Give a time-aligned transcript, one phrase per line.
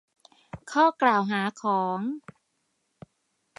[0.71, 1.99] ข้อกล่าวหาของ